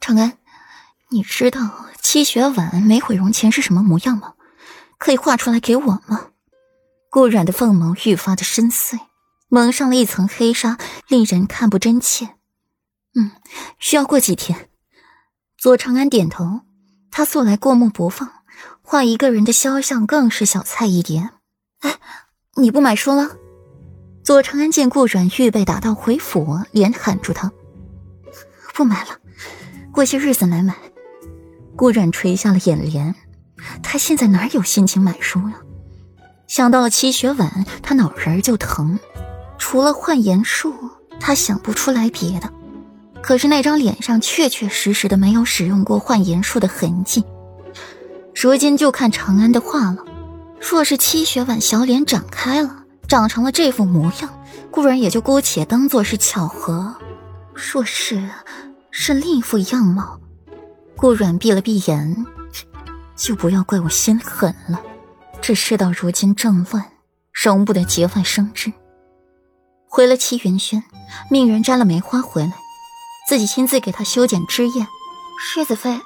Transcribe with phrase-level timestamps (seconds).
[0.00, 0.38] 长安，
[1.10, 4.34] 你知道七雪婉没毁容前是什么模样吗？
[4.98, 6.28] 可以画出来给我吗？
[7.10, 8.98] 顾阮的凤眸愈发的深邃，
[9.48, 12.36] 蒙上了一层黑纱，令人看不真切。
[13.14, 13.32] 嗯，
[13.78, 14.68] 需要过几天。
[15.56, 16.60] 左长安点头，
[17.10, 18.30] 他素来过目不放，
[18.82, 21.30] 画一个人的肖像更是小菜一碟。
[21.80, 21.98] 哎，
[22.56, 23.36] 你不买书了？
[24.22, 27.50] 左长安见顾阮预备打道回府，连喊住他
[28.74, 29.18] ：“不买了，
[29.98, 30.76] 过些日子来买。”
[31.74, 33.16] 顾阮垂下了眼帘，
[33.82, 35.56] 他现在哪有心情买书呀？
[36.46, 38.96] 想到了七雪婉，他脑仁就疼。
[39.58, 40.72] 除了幻颜术，
[41.18, 42.48] 他想不出来别的。
[43.20, 47.24] 可是那张脸上确确实实的没有使用过幻颜术的痕迹。
[48.36, 50.04] 如今就看长安的画了。
[50.60, 54.30] 若是七雪婉小脸长开了，长成了这副模样，
[54.70, 56.94] 顾然也就姑且当做是巧合；
[57.52, 58.30] 若是
[59.00, 60.18] 是另一副样貌，
[60.96, 62.26] 顾阮闭了闭眼，
[63.14, 64.82] 就不要怪我心狠了。
[65.40, 66.84] 这世道如今正乱，
[67.32, 68.72] 容不得节外生枝。
[69.86, 70.82] 回了齐云轩，
[71.30, 72.52] 命人摘了梅花回来，
[73.28, 74.84] 自己亲自给他修剪枝叶。
[75.40, 76.00] 世子妃，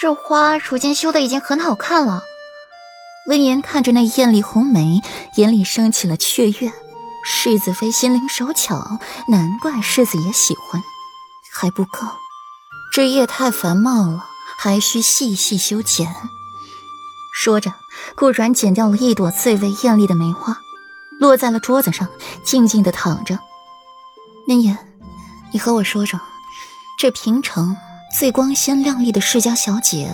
[0.00, 2.22] 这花如今修的已经很好看了。
[3.28, 5.02] 温言看着那艳丽红梅，
[5.36, 6.72] 眼里升起了雀跃。
[7.24, 8.98] 世子妃心灵手巧，
[9.28, 10.82] 难怪世子爷喜欢。
[11.54, 11.98] 还不够，
[12.90, 14.24] 枝叶太繁茂了，
[14.58, 16.12] 还需细细修剪。
[17.34, 17.72] 说着，
[18.16, 20.58] 顾软剪掉了一朵最为艳丽的梅花，
[21.20, 22.08] 落在了桌子上，
[22.42, 23.38] 静静的躺着。
[24.48, 24.76] 温言，
[25.52, 26.18] 你和我说说，
[26.98, 27.76] 这平城
[28.18, 30.10] 最光鲜亮丽的世家小姐，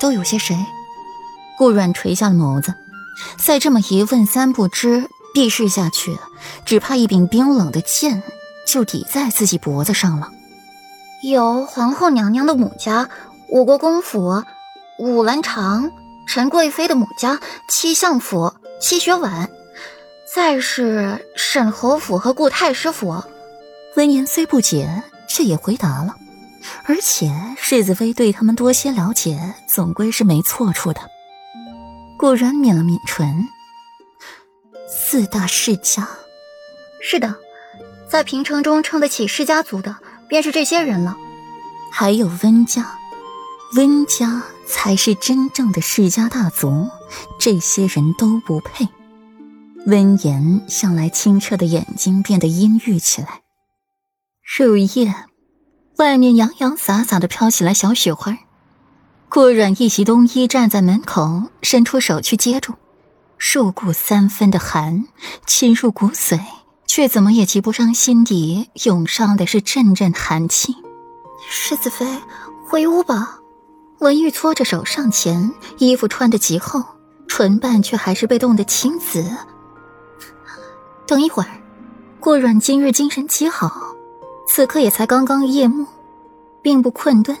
[0.00, 0.56] 都有些谁？
[1.56, 2.74] 顾阮垂下了眸子，
[3.38, 6.18] 再这么一问三不知，避视下去，
[6.66, 8.22] 只怕一柄冰冷的剑
[8.66, 10.30] 就抵在自己脖子上了。
[11.22, 13.08] 有皇后娘娘的母家，
[13.48, 14.44] 武国公府，
[15.00, 15.90] 武兰长；
[16.28, 19.48] 陈贵妃的母家，七相府，七雪婉；
[20.32, 23.20] 再是沈侯府和顾太师府。
[23.96, 26.14] 温言虽不解，却也回答了。
[26.84, 31.00] 而且世子妃对他们多些了解，总归是没错处的。
[32.16, 33.44] 顾然抿了抿唇。
[34.88, 36.08] 四大世家，
[37.00, 37.34] 是的，
[38.08, 39.96] 在平城中称得起世家族的，
[40.28, 41.16] 便是这些人了。
[41.90, 42.98] 还有温家，
[43.74, 46.88] 温家才是真正的世家大族，
[47.38, 48.86] 这些人都不配。
[49.86, 53.40] 温言向来清澈的眼睛变得阴郁起来。
[54.58, 55.14] 入夜，
[55.96, 58.36] 外面洋洋洒洒的飘起来小雪花。
[59.30, 62.74] 顾阮一袭冬衣站在门口，伸出手去接住，
[63.38, 65.06] 入骨三分的寒
[65.46, 66.40] 侵入骨髓，
[66.98, 70.74] 却怎么也及不上心底涌上的是阵阵寒气。
[71.48, 72.04] 世子妃，
[72.66, 73.38] 回屋吧。
[74.00, 76.82] 文玉搓着手上前，衣服穿得极厚，
[77.28, 79.24] 唇瓣却还是被冻得青紫。
[81.06, 81.48] 等一会儿，
[82.18, 83.94] 顾阮今日精神极好，
[84.48, 85.86] 此刻也才刚刚夜幕，
[86.60, 87.38] 并不困顿。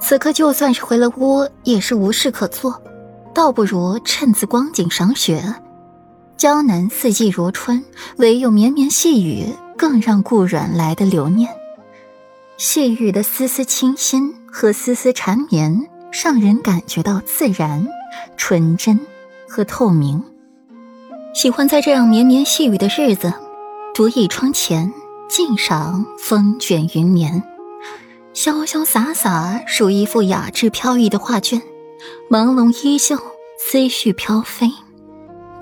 [0.00, 2.82] 此刻就算是回了屋，也是无事可做，
[3.34, 5.44] 倒不如趁此光景赏雪。
[6.42, 7.84] 江南四季如春，
[8.16, 9.46] 唯有绵绵细雨
[9.78, 11.48] 更让顾阮来的留念。
[12.56, 17.86] 细雨的丝丝清新和丝丝缠绵，让人感觉到自然、
[18.36, 18.98] 纯真
[19.48, 20.20] 和透明。
[21.32, 23.32] 喜欢在这样绵绵细雨的日子，
[23.94, 24.92] 独倚窗前，
[25.28, 27.40] 静赏风卷云绵。
[28.34, 31.60] 潇潇洒洒，如一幅雅致飘逸的画卷；
[32.28, 33.16] 朦胧依旧，
[33.60, 34.68] 思绪飘飞。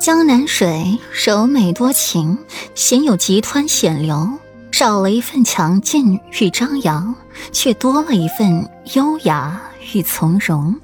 [0.01, 2.39] 江南水柔美多情，
[2.75, 4.31] 鲜有急湍险流，
[4.73, 7.15] 少了一份强劲与张扬，
[7.53, 9.61] 却多了一份优雅
[9.93, 10.75] 与从容。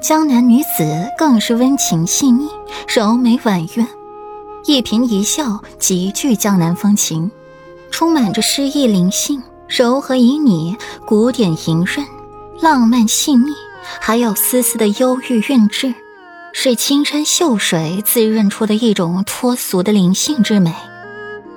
[0.00, 2.48] 江南女子更是温情细腻，
[2.86, 3.84] 柔美婉约，
[4.66, 7.28] 一颦一笑极具江南风情，
[7.90, 9.42] 充满着诗意灵性。
[9.66, 12.06] 柔和旖旎，古典莹润，
[12.60, 13.50] 浪漫细腻，
[14.00, 15.92] 还有丝丝的忧郁韵致，
[16.56, 20.72] 是青山秀水滋润出的一种脱俗的灵性之美，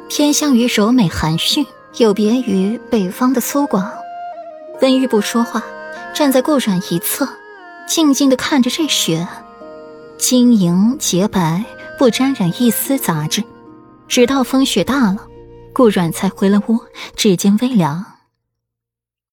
[0.10, 1.66] 偏向于柔美含蓄，
[1.98, 3.88] 有别于北方的粗犷。
[4.82, 5.64] 温玉不说话，
[6.16, 7.30] 站在顾阮一侧，
[7.88, 9.26] 静静地看着这雪，
[10.18, 11.64] 晶莹洁白，
[12.00, 13.44] 不沾染一丝杂质，
[14.08, 15.28] 直到风雪大了。
[15.74, 16.80] 顾阮才回了屋，
[17.16, 18.04] 指尖微凉，